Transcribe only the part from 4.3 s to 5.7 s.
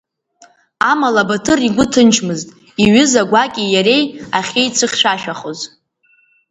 ахьеицәыхьшәашәахоз.